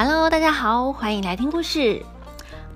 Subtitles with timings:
[0.00, 2.00] Hello，大家好，欢迎来听故事。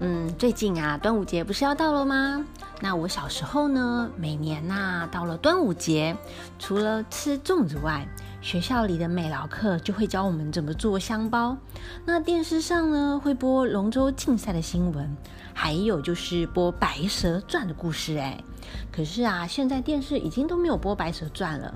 [0.01, 2.45] 嗯，最近啊，端午节不是要到了吗？
[2.81, 6.17] 那我小时候呢，每年呐，到了端午节，
[6.59, 8.05] 除了吃粽子外，
[8.41, 11.57] 学校里的美劳课就会教我们怎么做香包。
[12.05, 15.17] 那电视上呢，会播龙舟竞赛的新闻，
[15.55, 18.19] 还有就是播《白蛇传》的故事。
[18.19, 18.43] 哎，
[18.91, 21.73] 可是啊，现在电视已经都没有播《白蛇传》了。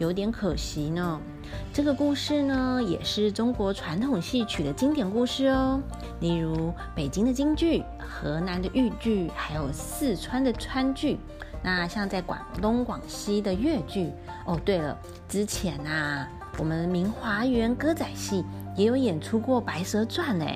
[0.00, 1.20] 有点可惜呢。
[1.74, 5.78] 这个故事呢，也是中国传统戏曲的经典故事哦。
[6.20, 11.18] 例如北京的京剧、河南的豫剧，还有四川的川剧。
[11.62, 14.10] 那像在广东、广西的粤剧。
[14.46, 16.26] 哦，对了，之前啊，
[16.56, 18.42] 我们明华园歌仔戏
[18.74, 20.46] 也有演出过《白蛇传》呢。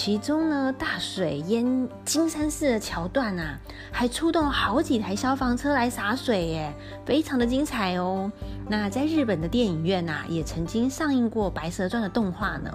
[0.00, 3.58] 其中呢，大水淹金山寺的桥段啊，
[3.90, 6.72] 还出动好几台消防车来洒水，耶，
[7.04, 8.30] 非常的精彩哦。
[8.68, 12.70] 那在日本的电影院呐，也曾经上映过《白蛇传》的动画呢。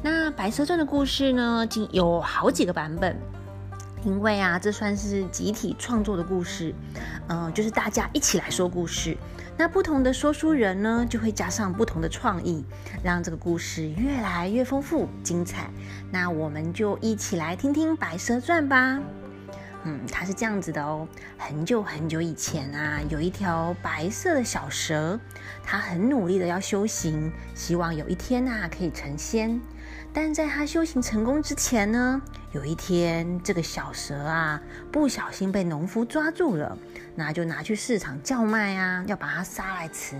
[0.00, 3.16] 那《白蛇传》的故事呢，竟有好几个版本。
[4.04, 6.74] 因为啊，这算是集体创作的故事，
[7.28, 9.16] 嗯，就是大家一起来说故事。
[9.56, 12.64] 那不同的说书人呢，就会加上不同的创意，
[13.02, 15.70] 让这个故事越来越丰富精彩。
[16.10, 19.00] 那我们就一起来听听《白蛇传》吧。
[19.84, 21.06] 嗯，它是这样子的哦。
[21.38, 25.18] 很久很久以前啊，有一条白色的小蛇，
[25.62, 29.60] 它很努力的要修行，希望有一天啊可以成仙。
[30.16, 34.62] 但在它修行成功之前呢，有一天这个小蛇啊
[34.92, 36.78] 不小心被农夫抓住了，
[37.16, 40.16] 那就拿去市场叫卖啊，要把它杀来吃。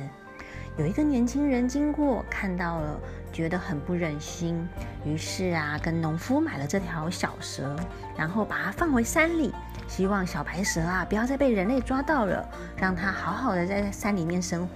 [0.77, 3.01] 有一个年轻人经过，看到了，
[3.33, 4.69] 觉得很不忍心，
[5.05, 7.77] 于是啊，跟农夫买了这条小蛇，
[8.17, 9.55] 然后把它放回山里，
[9.87, 12.45] 希望小白蛇啊不要再被人类抓到了，
[12.77, 14.75] 让它好好的在山里面生活。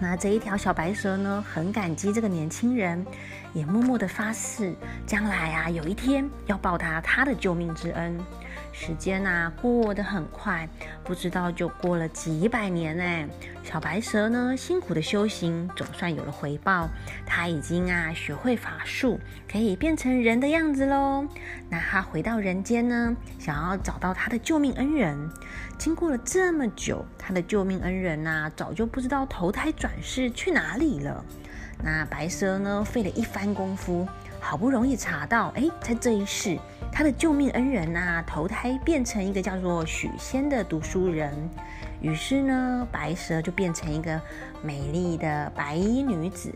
[0.00, 3.04] 那这一条小白蛇呢，很感激这个年轻人，
[3.52, 4.74] 也默默的发誓，
[5.06, 8.18] 将来啊有一天要报答他的救命之恩。
[8.72, 10.68] 时间啊过得很快，
[11.04, 13.28] 不知道就过了几百年呢。
[13.62, 16.88] 小白蛇呢辛苦的修行，总算有了回报。
[17.26, 19.20] 它已经啊学会法术，
[19.50, 21.26] 可以变成人的样子喽。
[21.68, 25.30] 那它回到人间呢，想要找到他的救命恩人。
[25.76, 31.24] 经过了这么久，他的救命恩人呐，早就不知道投胎转世去哪里了。
[31.82, 34.08] 那白蛇呢，费了一番功夫。
[34.48, 36.58] 好不容易查到，哎，在这一世，
[36.90, 41.30] 他的救命恩人呐，投胎变成一个叫做许仙的读书人。
[42.00, 44.18] 于是呢，白蛇就变成一个
[44.62, 46.50] 美丽的白衣女子，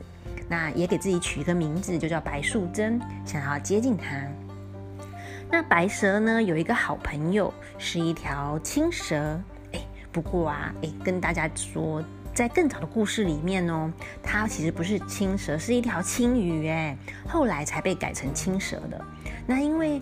[0.49, 4.07] 那也给自己取一个名字，就叫白素贞，想要接近他。
[5.51, 9.39] 那白蛇呢，有一个好朋友，是一条青蛇。
[9.73, 9.81] 哎，
[10.11, 12.03] 不过啊，哎，跟大家说。
[12.35, 16.97] 在更早的故事里面哦，它其实不是青蛇，是一条青鱼哎，
[17.29, 19.01] 后来才被改成青蛇的。
[19.47, 20.01] 那因为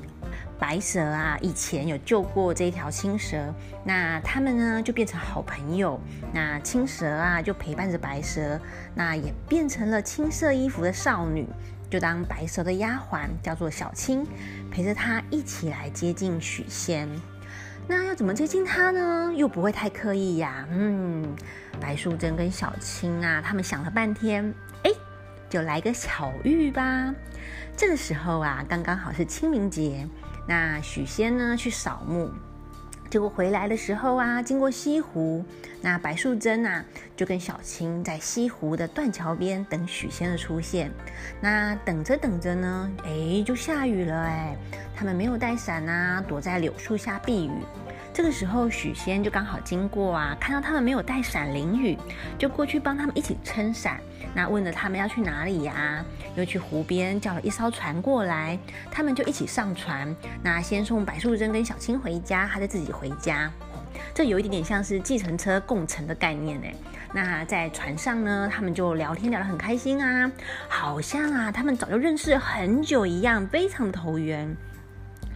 [0.59, 3.53] 白蛇啊，以前有救过这一条青蛇，
[3.85, 5.99] 那他们呢就变成好朋友。
[6.33, 8.61] 那青蛇啊就陪伴着白蛇，
[8.95, 11.47] 那也变成了青色衣服的少女，
[11.91, 14.25] 就当白蛇的丫鬟，叫做小青，
[14.71, 17.09] 陪着她一起来接近许仙。
[17.91, 19.33] 那要怎么接近他呢？
[19.35, 20.65] 又不会太刻意呀。
[20.71, 21.35] 嗯，
[21.81, 24.93] 白素贞跟小青啊，他们想了半天，哎，
[25.49, 27.13] 就来个巧遇吧。
[27.77, 30.07] 这个时候啊，刚刚好是清明节。
[30.47, 32.31] 那许仙呢去扫墓，
[33.11, 35.45] 结果回来的时候啊，经过西湖，
[35.83, 36.85] 那白素贞啊
[37.17, 40.93] 就跟小青在西湖的断桥边等许仙的出现。
[41.41, 44.57] 那等着等着呢，哎，就下雨了哎。
[44.95, 47.53] 他们没有带伞呐，躲在柳树下避雨。
[48.13, 51.97] 这个时候，许仙就刚好经过啊，看到他们没有带伞淋雨，
[52.37, 54.01] 就过去帮他们一起撑伞。
[54.35, 56.05] 那问了他们要去哪里呀？
[56.37, 58.59] 又去湖边叫了一艘船过来，
[58.91, 60.15] 他们就一起上船。
[60.43, 63.51] 那先送白素贞跟小青回家，他再自己回家。
[64.13, 66.67] 这有一点点像是计程车共乘的概念呢。
[67.13, 70.31] 那在船上呢，他们就聊天聊得很开心啊，
[70.69, 74.57] 好像啊他们早就认识很久一样，非常投缘。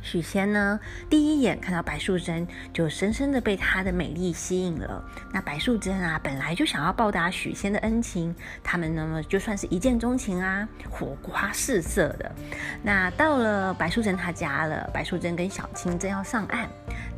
[0.04, 0.78] 许仙呢，
[1.08, 5.02] 第一眼看到白素贞，就深深的被她的美丽吸引了。
[5.32, 12.30] 那白素贞啊，本来就想要报答许仙的恩情，他们呢就算是一见钟情啊，火花四射的。
[12.82, 16.68] 那到了白素贞她家了，白素贞跟小青正要上岸，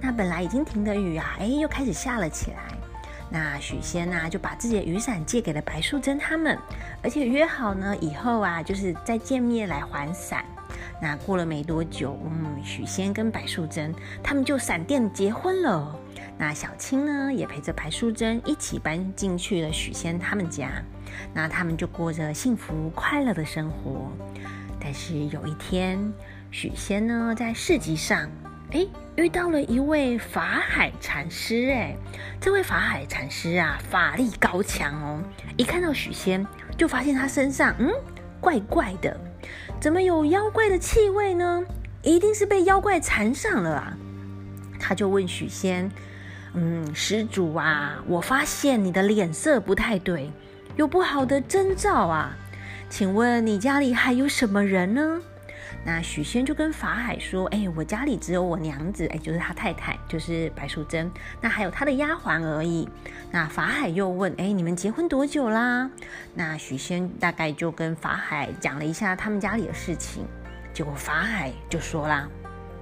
[0.00, 2.58] 那本来已经停的雨啊，哎，又开始下了起来。
[3.28, 6.56] 那许仙呢，就把自己的雨伞借给了白素贞他们，
[7.02, 10.44] 而且约好呢，以后啊，就是再见面来还伞。
[11.00, 15.94] 那过了没多久，嗯，许仙跟白素贞他们就闪电结婚了。
[16.38, 20.70] 那小青呢，也陪着白素贞一起搬进去了许仙他们家。
[21.32, 24.10] 那他们就过着幸福快乐的生活。
[24.78, 26.12] 但是有一天，
[26.50, 28.30] 许仙呢在市集上，
[28.72, 28.86] 哎，
[29.16, 31.72] 遇到了一位法海禅师。
[31.72, 31.96] 哎，
[32.38, 35.22] 这位法海禅师啊，法力高强哦。
[35.56, 36.46] 一看到许仙，
[36.76, 37.90] 就发现他身上嗯
[38.46, 39.18] 怪怪的，
[39.80, 41.64] 怎么有妖怪的气味呢？
[42.02, 43.98] 一定是被妖怪缠上了啊！
[44.78, 45.90] 他就问许仙
[46.54, 50.30] ：“嗯，施主啊，我发现你的脸色不太对，
[50.76, 52.36] 有不好的征兆啊，
[52.88, 55.20] 请问你家里还有什么人呢？”
[55.86, 61.08] 那许仙就跟法海说：“哎，我家里只有我娘子，哎，就是他太太，就是白素贞。
[61.40, 62.88] 那还有他的丫鬟而已。”
[63.30, 65.88] 那法海又问：“哎，你们结婚多久啦？”
[66.34, 70.24] 那许仙大概就跟法海讲了一下他们家里的事情。
[70.74, 72.28] 结果法海就说啦：“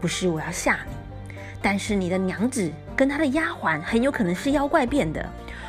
[0.01, 5.29] 不是我要吓你，但是你的娘子跟他的丫鬟很有可能是妖怪变的。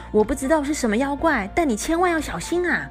[0.10, 2.90] 我不知道是什么妖怪，但你千万要小心啊！”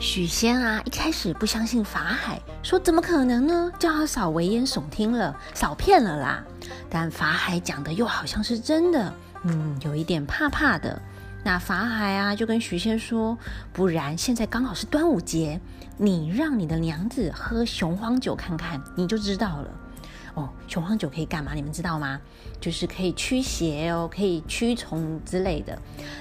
[0.00, 3.70] 许仙啊，一开始不相信法海，说怎么可能呢？
[3.78, 6.42] 叫他少危言耸听了，少骗了啦。
[6.88, 9.12] 但法海讲的又好像是真的，
[9.44, 11.00] 嗯，有一点怕怕的。
[11.44, 13.36] 那法海啊，就跟许仙说，
[13.74, 15.60] 不然现在刚好是端午节，
[15.98, 19.70] 你让你的娘子喝雄黄酒看看，你就知道了。
[20.34, 21.52] 哦，雄黄酒可以干嘛？
[21.54, 22.20] 你们知道吗？
[22.60, 25.78] 就是可以驱邪哦，可以驱虫之类的。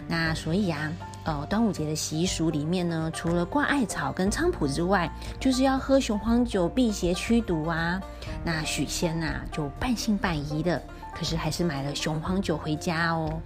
[0.07, 0.91] 那所以啊。
[1.25, 5.07] 呃，端午节的习俗里面呢，除了挂艾草跟菖蒲之外，
[5.39, 8.01] 就是要喝雄黄酒辟邪驱毒啊。
[8.43, 10.81] 那许仙呐，就半信半疑的，
[11.13, 13.39] 可是还是买了雄黄酒回家哦。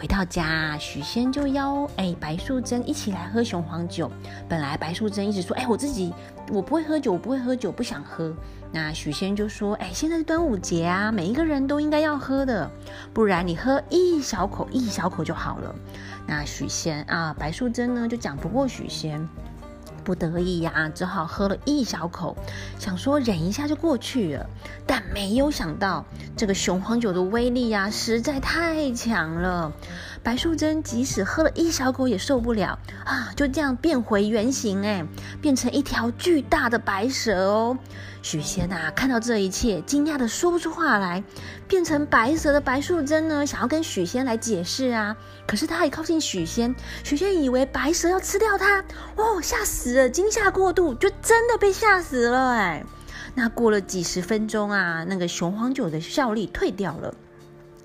[0.00, 4.10] 回到家，许仙就邀哎白素贞一起来喝雄黄酒。
[4.48, 6.10] 本来白素贞一直说，哎，我自己
[6.50, 8.34] 我不会喝酒，我不会喝酒，不想喝。
[8.72, 12.70] 那许仙就说，哎，现在是端午节啊，每一个人都应该要喝的，
[13.12, 15.74] 不然你喝一小口一小口就好了。
[16.26, 19.28] 那许仙啊，白素贞呢就讲不过许仙，
[20.10, 22.36] 不得已呀，只好喝了一小口，
[22.80, 24.50] 想说忍一下就过去了。
[24.84, 26.04] 但没有想到，
[26.36, 29.70] 这个雄黄酒的威力呀，实在太强了。
[30.22, 35.06] 白素贞即使喝了一小口也受不了啊，就这样变回原形，哎，
[35.40, 37.78] 变成一条巨大的白蛇哦。
[38.22, 41.24] 许仙呐，看到这一切，惊讶的说不出话来。
[41.66, 48.84] 变成白蛇的白素贞呢，想要跟许仙来解释啊，可是他一靠近许仙，许仙以为白蛇要吃掉他，
[49.16, 52.84] 哦，吓死了，惊吓过度，就真的被吓死了，哎。
[53.34, 57.14] 那过了几十分钟啊，那个雄黄酒的效力退掉了，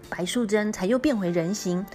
[0.09, 1.85] 白素贞才又变回人形。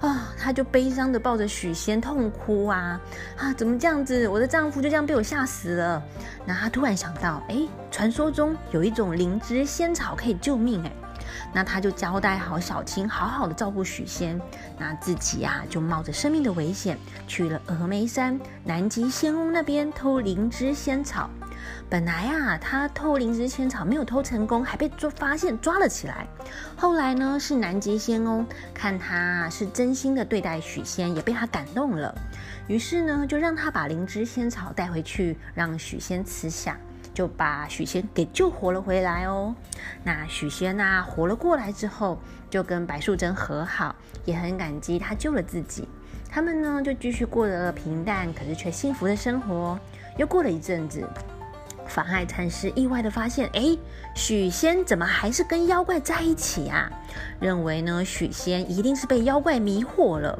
[0.00, 3.00] 啊，她就悲伤的抱着许仙痛哭啊
[3.36, 3.52] 啊！
[3.54, 4.28] 怎么这样子？
[4.28, 6.00] 我的丈夫就这样被我吓死了。
[6.46, 10.92] 那她突然想到，哎，传说中有一种灵芝仙草可以救命，哎，
[11.52, 14.40] 那她就交代好小青，好好的照顾许仙。
[14.78, 21.28] 那自己呀，就冒着生命的危险，去了峨眉山南极仙翁那边偷灵芝仙草。
[21.90, 26.26] 本来啊，他偷灵芝仙草没有偷成功，还被抓发现抓了起来。
[26.76, 32.14] 后来呢，是南极仙翁看他是真心的对待许仙，也被他感动了，
[32.66, 36.76] 于是呢，就让他把灵芝仙草带回去，让许仙吃下，
[37.14, 39.54] 就把许仙给救活了回来哦。
[40.04, 42.18] 那许仙呐，活了过来之后，
[42.50, 45.88] 就跟白素贞和好，也很感激他救了自己。
[46.30, 49.78] 他们呢，就继续过着平淡可是却幸福的生活。
[50.18, 51.08] 又过了一阵子。
[51.88, 53.76] 法海禅师意外的发现，哎，
[54.14, 56.90] 许仙怎么还是跟妖怪在一起啊？
[57.40, 60.38] 认为呢，许仙一定是被妖怪迷惑了。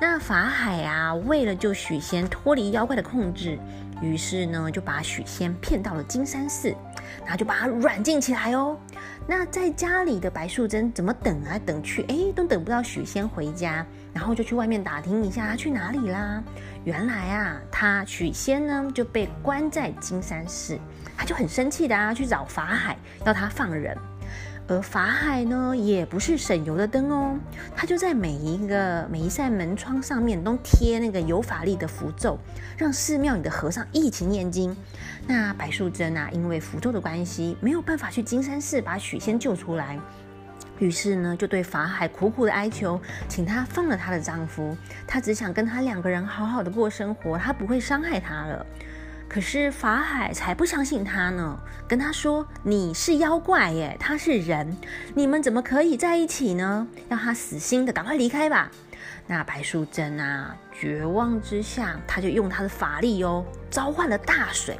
[0.00, 3.58] 那法海啊，为了救许仙脱离妖怪的控制，
[4.00, 6.74] 于是呢，就把许仙骗到了金山寺，
[7.22, 8.78] 然后就把他软禁起来哦。
[9.26, 16.42] 那在家里的白素贞怎么等啊等去，哎，都等不到许仙回家，然后就去外面打听一下他去哪里啦。
[16.84, 20.78] 原来啊，他许仙呢就被关在金山寺，
[21.16, 23.96] 他就很生气的啊去找法海要他放人，
[24.66, 27.38] 而法海呢也不是省油的灯哦，
[27.76, 32.38] 他就在每一个每一扇门窗上面都贴那个有法力的符咒，
[32.78, 34.74] 让寺庙里的和尚一起念经。
[35.26, 39.98] 那白素贞啊，因为符咒的关系，没有办法去金山寺把许仙救出来。
[40.78, 48.66] 于是呢，就对法海苦苦的哀求，请他放了她的丈夫，她只想跟他两个人好好的过生活，他不会伤害她了。
[49.34, 54.76] 可是法海才不相信他呢，跟他说：“你是妖怪耶，他是人，
[55.12, 56.86] 你们怎么可以在一起呢？
[57.08, 58.70] 让他死心的赶快离开吧。”
[59.26, 64.78] 那白素贞啊，绝望之下，他就用他的法力哦，召唤了大水，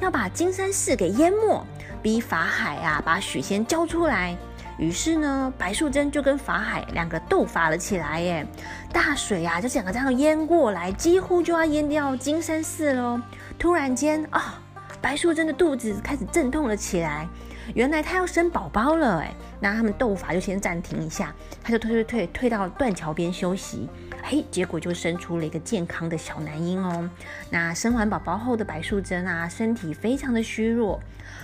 [0.00, 1.64] 要把金山寺给淹没，
[2.02, 4.36] 逼法海啊把许仙交出来。
[4.78, 8.44] 于是呢，白素贞就跟法海两个斗法了起来耶！
[8.92, 13.20] 大水啊，就整个这样淹过来，几乎就要淹掉金山寺喽。
[13.62, 14.60] 突然间啊，
[15.00, 17.28] 白素贞的肚子开始阵痛了起来。
[17.76, 23.88] 原来她要生宝宝了哎，那他们斗法就先暂停一下，他就退退退退到断桥边休息。
[24.20, 27.08] 嘿，结果就生出了一个健康的小男婴哦。
[27.50, 31.00] 那生完宝宝后的白素贞啊，身体非常的虚弱，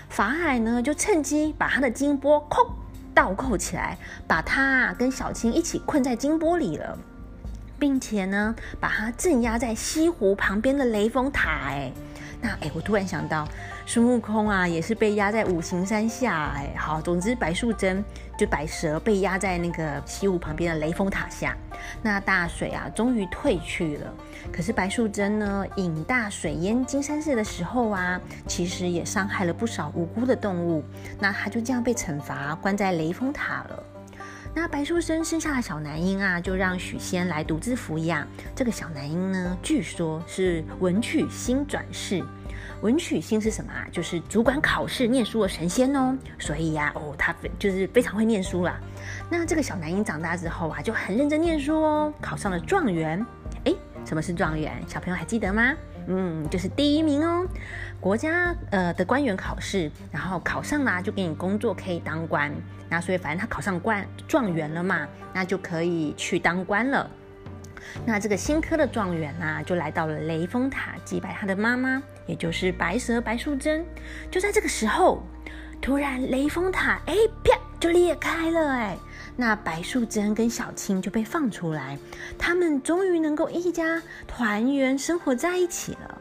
[0.08, 2.74] 法海呢就趁机把他的金钵扣
[3.14, 3.96] 倒扣起来，
[4.26, 6.98] 把他跟小青一起困在金钵里了，
[7.78, 11.92] 并且呢把他镇压在西湖旁边的雷峰塔哎。
[12.40, 13.48] 那哎，我突然想到，
[13.84, 16.72] 孙悟空啊，也是被压在五行山下哎。
[16.78, 18.04] 好，总之白素贞
[18.38, 21.56] 就白蛇被压在那个西湖旁边的雷峰塔下。
[22.00, 24.14] 那大水啊，终于退去了。
[24.52, 30.84] 可是白素贞呢，饮大水淹金山寺的时候啊，其实也伤害了不少无辜的动物。
[31.18, 33.82] 那她就这样被惩罚，关在雷峰塔了。
[34.54, 38.26] 那白素贞生下的小男婴啊，就让许仙来独自抚养。
[38.54, 42.24] 这个小男婴呢，据说是文曲星转世。
[42.80, 43.86] 文曲星是什么啊？
[43.90, 46.16] 就是主管考试、念书的神仙哦。
[46.38, 48.78] 所以呀，哦，他非就是非常会念书啦。
[49.30, 53.24] 那这个小男婴长大之后啊，就很认真念书哦，考上了状元。
[53.64, 53.74] 哎，
[54.04, 54.80] 什么是状元？
[54.86, 55.74] 小朋友还记得吗？
[56.06, 57.46] 嗯，就是第一名哦。
[58.00, 62.52] 国家呃的官员考试，然后考上啦，就给你工作，可以当官。
[62.88, 67.10] 那所以反正他考上官状元了嘛，那就可以去当官了。
[68.04, 73.84] 那这个新科的状元呢，就来到了雷峰塔祭拜他的妈妈，也就是白蛇白素贞。
[74.30, 75.22] 就在这个时候，
[75.80, 78.96] 突然雷峰塔哎啪就裂开了哎，
[79.36, 81.98] 那白素贞跟小青就被放出来，
[82.38, 86.17] 他们终于能够一家团圆生活在一起了。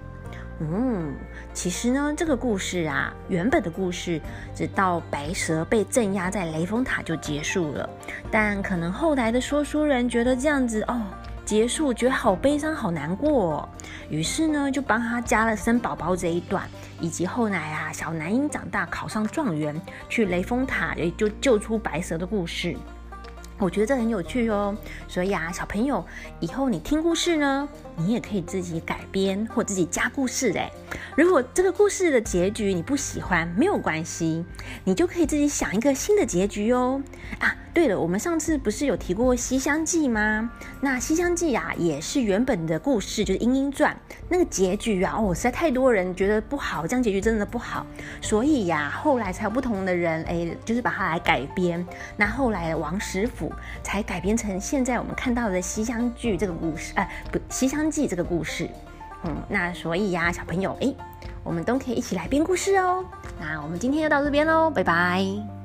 [0.59, 1.13] 嗯，
[1.53, 4.19] 其实呢，这个故事啊，原本的故事
[4.55, 7.87] 直到白蛇被镇压在雷峰塔就结束了。
[8.31, 10.99] 但可能后来的说书人觉得这样子哦，
[11.45, 13.69] 结束觉得好悲伤、好难过，
[14.09, 16.67] 于是呢，就帮他加了生宝宝这一段，
[16.99, 22.75] 以及后来啊，小男婴长大考上状元，去雷峰塔也就救出白蛇的故事。
[23.59, 24.75] 我觉得这很有趣哦，
[25.07, 26.05] 所以啊，小朋友
[26.39, 30.71] 以后你听故事呢，你也可以自己改编或自己加故事哎。
[31.15, 34.45] 如果这个故事的结局你不喜欢，没有关系，
[34.83, 37.01] 你就可以自己想一个新的结局哦。
[37.39, 40.49] 啊，对了，我们上次不是有提过《西厢记》吗？
[40.81, 43.95] 那《西厢记》呀，也是原本的故事，就是《莺莺传》
[44.29, 47.85] 那个结局啊，哦，实在太多人觉得不好，这样结局真的不好，
[48.19, 51.85] 所以呀，后来才有不同的人哎，就是把它来改编。
[52.15, 53.53] 那后来王实甫
[53.83, 58.67] 才改编成现在我们看到的《西厢剧》这个故事，哎，不，《西厢记》这个故事。
[59.23, 60.91] 嗯，那所以呀，小朋友，哎，
[61.43, 63.05] 我们都可以一起来编故事哦。
[63.39, 65.56] 那我们今天就到这边喽，拜拜。